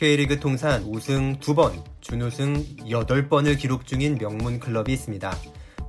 K리그 0.00 0.40
통산 0.40 0.82
우승 0.84 1.38
2번, 1.40 1.84
준우승 2.00 2.64
8번을 2.86 3.58
기록 3.58 3.86
중인 3.86 4.16
명문 4.16 4.58
클럽이 4.58 4.90
있습니다. 4.94 5.30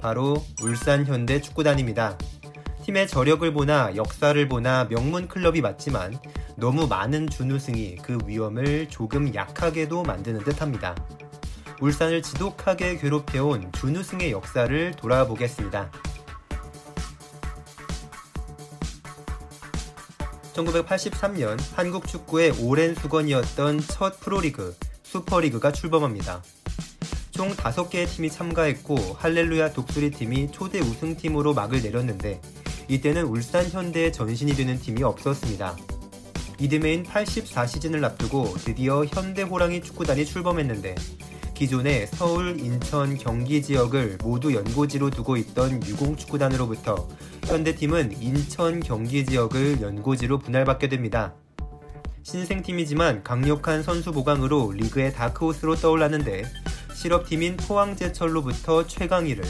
바로 0.01 0.43
울산 0.61 1.05
현대 1.05 1.39
축구단입니다. 1.39 2.17
팀의 2.83 3.07
저력을 3.07 3.53
보나 3.53 3.95
역사를 3.95 4.47
보나 4.49 4.85
명문 4.89 5.29
클럽이 5.29 5.61
맞지만 5.61 6.19
너무 6.57 6.87
많은 6.87 7.29
준우승이 7.29 7.99
그 8.03 8.17
위험을 8.25 8.89
조금 8.89 9.33
약하게도 9.33 10.03
만드는 10.03 10.43
듯 10.43 10.61
합니다. 10.61 10.93
울산을 11.79 12.21
지독하게 12.21 12.97
괴롭혀온 12.97 13.71
준우승의 13.71 14.33
역사를 14.33 14.91
돌아보겠습니다. 14.91 15.89
1983년 20.65 21.57
한국 21.73 22.07
축구의 22.07 22.51
오랜 22.61 22.95
수건이었던 22.95 23.79
첫 23.81 24.19
프로리그 24.19 24.75
슈퍼리그가 25.03 25.71
출범합니다. 25.71 26.43
총 27.31 27.49
5개의 27.51 28.07
팀이 28.07 28.29
참가했고 28.29 28.97
할렐루야 29.17 29.73
독수리 29.73 30.11
팀이 30.11 30.51
초대 30.51 30.79
우승팀으로 30.79 31.53
막을 31.53 31.81
내렸는데 31.81 32.41
이때는 32.87 33.23
울산 33.23 33.67
현대의 33.69 34.13
전신이 34.13 34.53
되는 34.53 34.79
팀이 34.79 35.03
없었습니다. 35.03 35.77
이듬해인 36.59 37.03
84시즌을 37.03 38.03
앞두고 38.03 38.53
드디어 38.59 39.03
현대 39.05 39.41
호랑이 39.41 39.81
축구단이 39.81 40.25
출범했는데 40.25 40.95
기존의 41.61 42.07
서울, 42.07 42.59
인천, 42.59 43.15
경기 43.15 43.61
지역을 43.61 44.17
모두 44.23 44.51
연고지로 44.55 45.11
두고 45.11 45.37
있던 45.37 45.85
유공축구단으로부터 45.85 47.07
현대팀은 47.45 48.19
인천, 48.19 48.79
경기 48.79 49.23
지역을 49.23 49.79
연고지로 49.79 50.39
분할받게 50.39 50.89
됩니다. 50.89 51.35
신생팀이지만 52.23 53.21
강력한 53.23 53.83
선수 53.83 54.11
보강으로 54.11 54.71
리그의 54.71 55.13
다크호스로 55.13 55.75
떠올랐는데 55.75 56.45
실업팀인 56.95 57.57
포항제철로부터 57.57 58.87
최강희를 58.87 59.43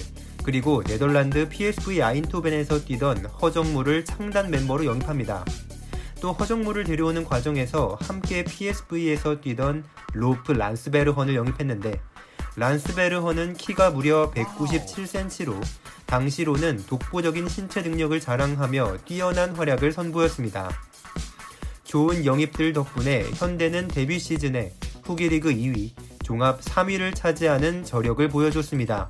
그리고 0.44 0.84
네덜란드 0.84 1.48
PSV 1.48 2.02
아인토벤에서 2.02 2.84
뛰던 2.84 3.28
허정무를 3.42 4.03
창단 4.03 4.52
멤버로 4.52 4.84
영입합니다. 4.84 5.46
또 6.22 6.34
허정무를 6.34 6.84
데려오는 6.84 7.26
과정에서 7.26 7.98
함께 8.00 8.44
PSV에서 8.44 9.42
뛰던 9.42 9.84
로프 10.14 10.52
란스베르헌을 10.52 11.34
영입했는데 11.36 12.00
란스베르헌은 12.56 13.56
키가 13.56 13.90
무려 13.90 14.32
197cm로 14.32 15.60
당시로는 16.06 16.86
독보적인 16.86 17.50
신체 17.50 17.82
능력을 17.82 18.20
자랑하며 18.20 18.98
뛰어난 19.06 19.56
활약을 19.56 19.92
선보였습니다. 19.92 20.70
좋은 21.84 22.24
영입들 22.26 22.74
덕분에 22.74 23.24
현대는 23.34 23.88
데뷔 23.88 24.20
시즌에 24.20 24.74
후기 25.04 25.28
리그 25.28 25.50
2위, 25.50 25.92
종합 26.24 26.62
3위를 26.62 27.16
차지하는 27.16 27.84
저력을 27.84 28.30
보여줬습니다. 28.30 29.10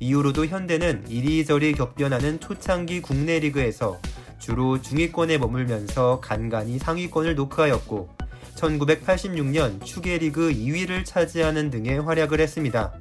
이후로도 0.00 0.46
현대는 0.46 1.06
이리저리 1.08 1.72
격변하는 1.74 2.40
초창기 2.40 3.00
국내 3.00 3.38
리그에서 3.38 4.00
주로 4.40 4.80
중위권에 4.80 5.38
머물면서 5.38 6.20
간간히 6.20 6.78
상위권을 6.78 7.36
노크하였고 7.36 8.08
1986년 8.56 9.84
추계리그 9.84 10.50
2위를 10.50 11.04
차지하는 11.04 11.70
등의 11.70 12.00
활약을 12.00 12.40
했습니다. 12.40 12.92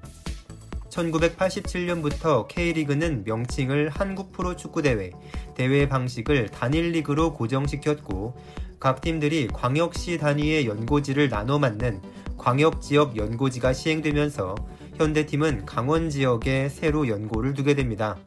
1987년부터 0.89 2.47
K리그는 2.47 3.23
명칭을 3.25 3.89
한국 3.89 4.31
프로 4.31 4.55
축구 4.55 4.81
대회, 4.81 5.11
대회 5.55 5.87
방식을 5.87 6.49
단일 6.49 6.91
리그로 6.91 7.33
고정시켰고 7.33 8.35
각 8.79 9.01
팀들이 9.01 9.47
광역시 9.47 10.17
단위의 10.17 10.67
연고지를 10.67 11.29
나눠 11.29 11.57
맞는 11.57 12.01
광역 12.37 12.81
지역 12.81 13.17
연고지가 13.17 13.73
시행되면서 13.73 14.55
현대팀은 14.95 15.65
강원 15.65 16.09
지역에 16.09 16.69
새로 16.69 17.07
연고를 17.07 17.53
두게 17.53 17.75
됩니다. 17.75 18.17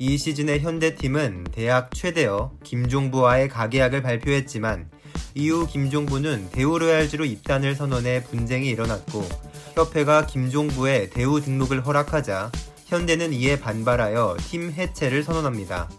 이 0.00 0.16
시즌의 0.16 0.60
현대팀은 0.60 1.48
대학 1.50 1.92
최대어 1.92 2.52
김종부와의 2.62 3.48
가계약을 3.48 4.00
발표했지만 4.00 4.88
이후 5.34 5.66
김종부는 5.66 6.50
대우로얄즈로 6.50 7.24
입단을 7.24 7.74
선언해 7.74 8.22
분쟁이 8.22 8.68
일어났고 8.68 9.28
협회가 9.74 10.24
김종부의 10.24 11.10
대우 11.10 11.40
등록을 11.40 11.84
허락하자 11.84 12.52
현대는 12.86 13.32
이에 13.32 13.58
반발하여 13.58 14.36
팀 14.48 14.70
해체를 14.70 15.24
선언합니다. 15.24 15.90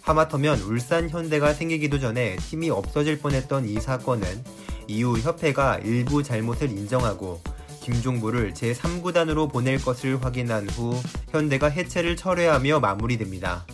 하마터면 0.00 0.60
울산 0.60 1.10
현대가 1.10 1.52
생기기도 1.52 1.98
전에 1.98 2.36
팀이 2.36 2.70
없어질 2.70 3.18
뻔했던 3.18 3.68
이 3.68 3.78
사건은 3.80 4.44
이후 4.88 5.18
협회가 5.18 5.76
일부 5.84 6.22
잘못을 6.22 6.70
인정하고 6.70 7.42
김종부를 7.86 8.52
제3구단으로 8.52 9.48
보낼 9.48 9.80
것을 9.80 10.22
확인한 10.24 10.68
후 10.68 11.00
현대가 11.30 11.68
해체를 11.68 12.16
철회하며 12.16 12.80
마무리됩니다. 12.80 13.64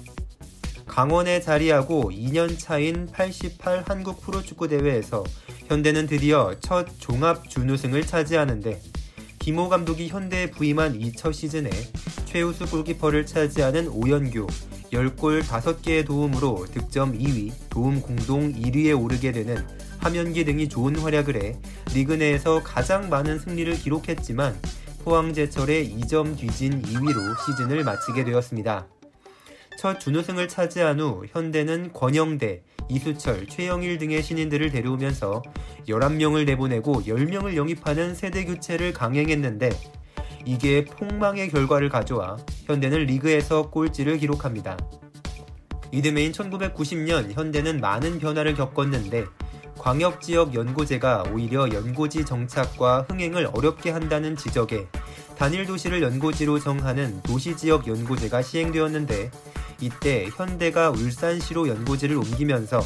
강원에 0.87 1.41
자리하고 1.41 2.11
2년 2.11 2.59
차인 2.59 3.09
88 3.11 3.85
한국 3.87 4.21
프로축구 4.21 4.69
대회에서 4.69 5.25
현대는 5.67 6.07
드디어 6.07 6.55
첫 6.61 6.87
종합 6.99 7.49
준우승을 7.49 8.07
차지하는데 8.07 8.83
김호 9.39 9.71
감독이 9.71 10.09
현대에 10.09 10.51
부임한 10.51 10.99
2첫 10.99 11.33
시즌에 11.33 11.71
최우수 12.27 12.67
골키퍼를 12.67 13.25
차지하는 13.25 13.89
오연규 13.89 14.47
10골 14.93 15.43
5개의 15.43 16.05
도움으로 16.05 16.67
득점 16.71 17.19
2위, 17.19 17.53
도움 17.71 18.03
공동 18.03 18.53
1위에 18.53 19.03
오르게 19.03 19.33
되는 19.33 19.67
화면기 20.03 20.45
등이 20.45 20.69
좋은 20.69 20.97
활약을 20.97 21.37
해 21.43 21.57
리그 21.95 22.13
내에서 22.13 22.61
가장 22.63 23.09
많은 23.09 23.39
승리를 23.39 23.73
기록했지만 23.75 24.59
포항제철의 25.05 25.97
2점 25.97 26.37
뒤진 26.37 26.83
2위로 26.83 27.39
시즌을 27.47 27.85
마치게 27.85 28.25
되었습니다. 28.25 28.87
첫 29.79 30.01
준우승을 30.01 30.49
차지한 30.49 31.01
후 31.01 31.25
현대는 31.31 31.93
권영대, 31.93 32.63
이수철, 32.89 33.47
최영일 33.47 33.99
등의 33.99 34.23
신인들을 34.23 34.71
데려오면서 34.71 35.43
11명을 35.89 36.47
내보내고 36.47 37.03
10명을 37.03 37.57
영입하는 37.57 38.15
세대 38.15 38.45
교체를 38.45 38.93
강행했는데 38.93 39.71
이게 40.45 40.85
폭망의 40.85 41.49
결과를 41.49 41.89
가져와 41.89 42.39
현대는 42.67 43.07
리그에서 43.07 43.71
꼴찌를 43.71 44.19
기록합니다. 44.19 44.77
이듬해인 45.93 46.33
1990년 46.33 47.33
현대는 47.33 47.81
많은 47.81 48.19
변화를 48.19 48.55
겪었는데 48.55 49.27
광역지역 49.79 50.55
연고제가 50.55 51.25
오히려 51.33 51.69
연고지 51.73 52.25
정착과 52.25 53.07
흥행을 53.09 53.51
어렵게 53.53 53.91
한다는 53.91 54.37
지적에 54.37 54.87
단일 55.37 55.67
도시를 55.67 56.03
연고지로 56.03 56.61
정하는 56.61 57.21
도시지역 57.23 57.87
연고제가 57.87 58.43
시행되었는데 58.43 59.31
이때 59.81 60.29
현대가 60.37 60.91
울산시로 60.91 61.69
연고지를 61.69 62.17
옮기면서 62.17 62.81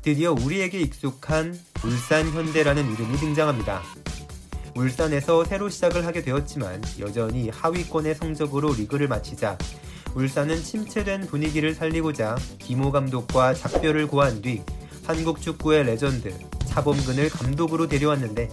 드디어 0.00 0.32
우리에게 0.32 0.80
익숙한 0.80 1.58
울산 1.84 2.26
현대라는 2.30 2.92
이름이 2.92 3.16
등장합니다. 3.18 3.82
울산에서 4.74 5.44
새로 5.44 5.68
시작을 5.68 6.06
하게 6.06 6.22
되었지만 6.22 6.82
여전히 7.00 7.50
하위권의 7.50 8.14
성적으로 8.14 8.72
리그를 8.72 9.08
마치자 9.08 9.58
울산은 10.14 10.62
침체된 10.62 11.26
분위기를 11.26 11.74
살리고자 11.74 12.36
김호 12.58 12.90
감독과 12.92 13.54
작별을 13.54 14.06
고한 14.06 14.40
뒤 14.40 14.62
한국 15.08 15.40
축구의 15.40 15.84
레전드 15.84 16.38
차범근을 16.66 17.30
감독으로 17.30 17.88
데려왔는데 17.88 18.50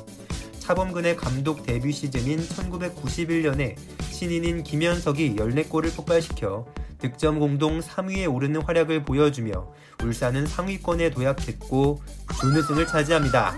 차범근의 0.59 1.17
감독 1.17 1.66
데뷔 1.66 1.91
시즌인 1.91 2.39
1991년에 2.39 3.75
신인인 4.09 4.63
김현석이 4.63 5.35
14골을 5.35 5.94
폭발시켜 5.94 6.65
득점 6.99 7.39
공동 7.39 7.81
3위에 7.81 8.33
오르는 8.33 8.61
활약을 8.61 9.03
보여주며 9.03 9.67
울산은 10.01 10.47
상위권에 10.47 11.09
도약했고 11.09 12.01
준우승을 12.39 12.88
차지합니다. 12.88 13.57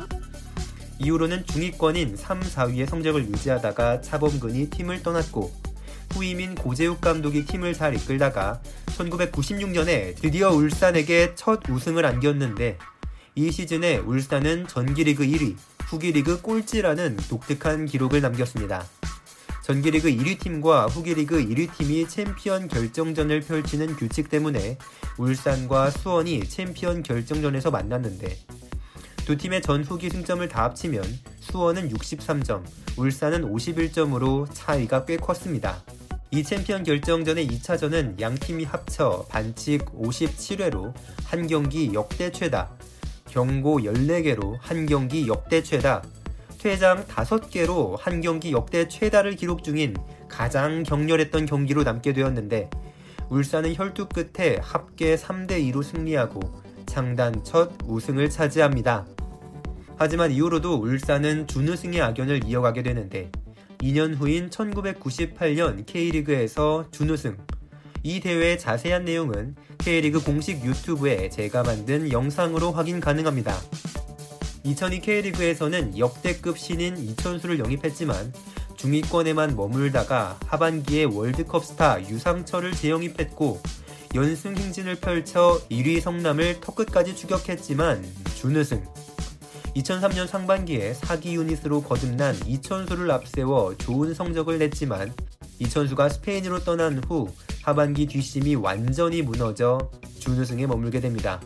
이후로는 0.97 1.45
중위권인 1.45 2.17
3, 2.17 2.39
4위의 2.39 2.89
성적을 2.89 3.27
유지하다가 3.27 4.01
차범근이 4.01 4.71
팀을 4.71 5.03
떠났고 5.03 5.53
후임인 6.13 6.55
고재욱 6.55 6.99
감독이 6.99 7.45
팀을 7.45 7.75
잘 7.75 7.93
이끌다가 7.93 8.59
1996년에 8.97 10.15
드디어 10.15 10.49
울산에게 10.49 11.35
첫 11.35 11.61
우승을 11.69 12.05
안겼는데 12.05 12.77
이 13.35 13.51
시즌에 13.51 13.97
울산은 13.97 14.67
전기리그 14.67 15.23
1위, 15.23 15.55
후기리그 15.85 16.41
꼴찌라는 16.41 17.17
독특한 17.29 17.85
기록을 17.85 18.21
남겼습니다. 18.21 18.85
전기리그 19.63 20.09
1위 20.09 20.39
팀과 20.39 20.87
후기리그 20.87 21.45
1위 21.45 21.71
팀이 21.77 22.07
챔피언 22.07 22.67
결정전을 22.67 23.41
펼치는 23.41 23.95
규칙 23.97 24.29
때문에 24.29 24.77
울산과 25.17 25.91
수원이 25.91 26.47
챔피언 26.47 27.03
결정전에서 27.03 27.69
만났는데 27.69 28.37
두 29.25 29.35
팀의 29.35 29.61
전후기 29.61 30.09
승점을 30.09 30.47
다 30.47 30.63
합치면 30.63 31.03
수원은 31.41 31.89
63점, 31.89 32.63
울산은 32.97 33.53
51점으로 33.53 34.47
차이가 34.53 35.03
꽤 35.03 35.17
컸습니다. 35.17 35.83
이 36.29 36.43
챔피언 36.43 36.83
결정전의 36.83 37.47
2차전은 37.47 38.19
양 38.19 38.35
팀이 38.35 38.65
합쳐 38.65 39.25
반칙 39.29 39.85
57회로 39.85 40.93
한 41.23 41.47
경기 41.47 41.93
역대 41.93 42.29
최다, 42.31 42.69
경고 43.29 43.79
14개로 43.79 44.57
한 44.59 44.85
경기 44.85 45.25
역대 45.29 45.63
최다, 45.63 46.03
퇴장 46.57 47.05
5개로 47.05 47.97
한 47.97 48.19
경기 48.19 48.51
역대 48.51 48.89
최다를 48.89 49.37
기록 49.37 49.63
중인 49.63 49.95
가장 50.27 50.83
격렬했던 50.83 51.45
경기로 51.45 51.83
남게 51.83 52.11
되었는데 52.11 52.69
울산은 53.29 53.75
혈투 53.75 54.09
끝에 54.09 54.57
합계 54.61 55.15
3대2로 55.15 55.81
승리하고 55.81 56.41
창단 56.87 57.43
첫 57.45 57.71
우승을 57.85 58.29
차지합니다. 58.29 59.05
하지만 59.95 60.31
이후로도 60.31 60.75
울산은 60.75 61.47
준우승의 61.47 62.01
악연을 62.01 62.43
이어가게 62.43 62.83
되는데 62.83 63.31
2년 63.79 64.15
후인 64.15 64.49
1998년 64.49 65.85
K리그에서 65.85 66.85
준우승. 66.91 67.37
이 68.03 68.19
대회의 68.19 68.57
자세한 68.57 69.05
내용은 69.05 69.55
K리그 69.79 70.23
공식 70.23 70.63
유튜브에 70.65 71.29
제가 71.29 71.63
만든 71.63 72.11
영상으로 72.11 72.71
확인 72.71 72.99
가능합니다. 72.99 73.55
2002 74.63 75.01
K리그에서는 75.01 75.97
역대급 75.97 76.57
신인 76.57 76.97
이천수를 76.97 77.59
영입했지만 77.59 78.33
중위권에만 78.75 79.55
머물다가 79.55 80.39
하반기에 80.45 81.05
월드컵 81.05 81.63
스타 81.65 82.01
유상철을 82.01 82.73
재영입했고 82.73 83.61
연승 84.15 84.55
행진을 84.55 84.95
펼쳐 84.95 85.61
1위 85.69 86.01
성남을 86.01 86.61
턱끝까지 86.61 87.15
추격했지만 87.15 88.03
준우승. 88.35 88.83
2003년 89.77 90.27
상반기에 90.27 90.93
사기 90.95 91.35
유닛으로 91.35 91.81
거듭난 91.83 92.35
이천수를 92.47 93.11
앞세워 93.11 93.77
좋은 93.77 94.13
성적을 94.13 94.57
냈지만 94.57 95.13
이천수가 95.59 96.09
스페인으로 96.09 96.63
떠난 96.63 97.03
후 97.03 97.27
하반기 97.61 98.07
뒷심이 98.07 98.55
완전히 98.55 99.21
무너져 99.21 99.77
준우승에 100.19 100.65
머물게 100.65 100.99
됩니다. 100.99 101.39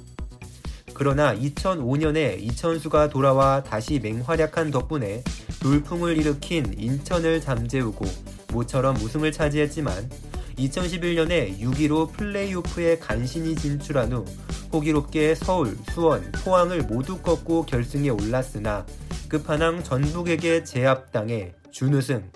그러나 0.94 1.36
2005년에 1.36 2.40
이천수가 2.42 3.10
돌아와 3.10 3.64
다시 3.64 4.00
맹활약한 4.00 4.72
덕분에 4.72 5.24
돌풍을 5.62 6.18
일으킨 6.18 6.74
인천을 6.78 7.42
잠재우고 7.42 8.06
모처럼 8.54 8.96
우승을 8.98 9.32
차지했지만 9.32 10.10
2011년에 10.58 11.60
6위로 11.60 12.12
플레이오프에 12.14 13.00
간신히 13.00 13.56
진출한 13.56 14.12
후 14.12 14.26
호기롭게 14.74 15.36
서울, 15.36 15.78
수원, 15.92 16.32
포항을 16.44 16.84
모두 16.84 17.18
꺾고 17.20 17.66
결승에 17.66 18.10
올랐으나 18.10 18.86
끝판왕 19.28 19.84
전북에게 19.84 20.64
제압당해 20.64 21.54
준우승. 21.72 22.32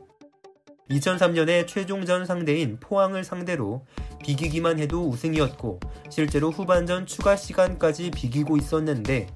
2003년에 0.89 1.67
최종전 1.67 2.25
상대인 2.25 2.77
포항을 2.79 3.23
상대로 3.23 3.85
비기기만 4.23 4.79
해도 4.79 5.07
우승이었고 5.09 5.79
실제로 6.09 6.51
후반전 6.51 7.05
추가 7.07 7.35
시간까지 7.35 8.11
비기고 8.11 8.57
있었는데 8.57 9.27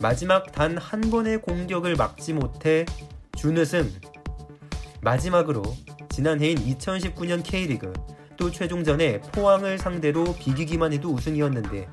마지막 0.00 0.52
단 0.52 0.76
한 0.78 1.00
번의 1.00 1.42
공격을 1.42 1.96
막지 1.96 2.32
못해 2.32 2.84
준우승. 3.36 3.90
마지막으로 5.00 5.62
지난해인 6.10 6.58
2019년 6.58 7.42
K리그 7.44 7.92
또 8.38 8.50
최종전에 8.50 9.20
포항을 9.32 9.78
상대로 9.78 10.34
비기기만 10.34 10.92
해도 10.94 11.12
우승이었는데 11.12 11.88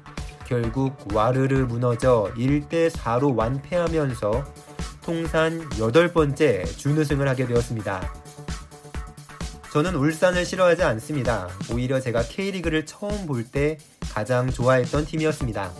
결국 0.47 0.95
와르르 1.13 1.65
무너져 1.65 2.31
1대4로 2.37 3.35
완패하면서 3.35 4.45
통산 5.03 5.67
8번째 5.69 6.77
준우승을 6.77 7.27
하게 7.27 7.47
되었습니다. 7.47 8.13
저는 9.73 9.95
울산을 9.95 10.45
싫어하지 10.45 10.83
않습니다. 10.83 11.49
오히려 11.73 11.99
제가 11.99 12.23
K리그를 12.23 12.85
처음 12.85 13.25
볼 13.25 13.43
때 13.51 13.77
가장 14.13 14.49
좋아했던 14.49 15.05
팀이었습니다. 15.05 15.71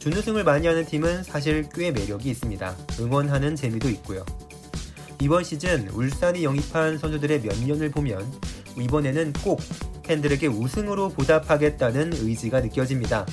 준우승을 0.00 0.44
많이 0.44 0.66
하는 0.66 0.84
팀은 0.84 1.22
사실 1.22 1.68
꽤 1.72 1.90
매력이 1.90 2.28
있습니다. 2.28 2.76
응원하는 3.00 3.56
재미도 3.56 3.88
있고요. 3.90 4.24
이번 5.20 5.42
시즌 5.42 5.88
울산이 5.88 6.44
영입한 6.44 6.98
선수들의 6.98 7.40
몇 7.42 7.58
년을 7.58 7.90
보면 7.90 8.30
이번에는 8.80 9.32
꼭 9.44 9.60
팬들에게 10.02 10.46
우승으로 10.46 11.10
보답하겠다는 11.10 12.12
의지가 12.14 12.60
느껴집니다. 12.60 13.26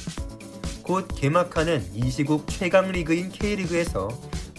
곧 0.84 1.08
개막하는 1.16 1.84
이 1.94 2.10
시국 2.10 2.48
최강 2.48 2.92
리그인 2.92 3.30
K리그에서 3.30 4.10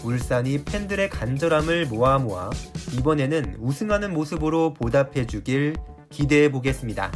울산이 0.03 0.63
팬들의 0.63 1.09
간절함을 1.09 1.87
모아 1.87 2.17
모아 2.17 2.49
이번에는 2.97 3.57
우승하는 3.59 4.13
모습으로 4.13 4.73
보답해 4.73 5.25
주길 5.25 5.75
기대해 6.09 6.51
보겠습니다. 6.51 7.11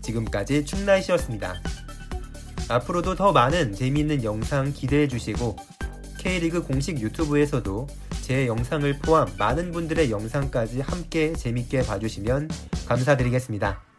지금까지 0.00 0.64
충나이시였습니다. 0.64 1.60
앞으로도 2.68 3.14
더 3.14 3.32
많은 3.32 3.74
재미있는 3.74 4.24
영상 4.24 4.72
기대해 4.72 5.08
주시고 5.08 5.56
K리그 6.22 6.62
공식 6.62 7.00
유튜브에서도 7.00 7.88
제 8.20 8.46
영상을 8.46 8.96
포함 9.00 9.28
많은 9.38 9.72
분들의 9.72 10.08
영상까지 10.12 10.80
함께 10.80 11.32
재밌게 11.32 11.82
봐주시면 11.82 12.48
감사드리겠습니다. 12.86 13.91